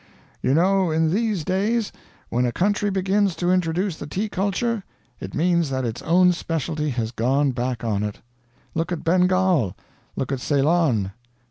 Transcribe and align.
You 0.41 0.55
know, 0.55 0.89
in 0.89 1.11
these 1.13 1.45
days, 1.45 1.91
when 2.29 2.47
a 2.47 2.51
country 2.51 2.89
begins 2.89 3.35
to 3.35 3.51
introduce 3.51 3.97
the 3.97 4.07
tea 4.07 4.29
culture, 4.29 4.83
it 5.19 5.35
means 5.35 5.69
that 5.69 5.85
its 5.85 6.01
own 6.01 6.31
specialty 6.33 6.89
has 6.89 7.11
gone 7.11 7.51
back 7.51 7.83
on 7.83 8.01
it. 8.01 8.19
Look 8.73 8.91
at 8.91 9.03
Bengal; 9.03 9.77
look 10.15 10.31
at 10.31 10.39
Ceylon. 10.39 11.11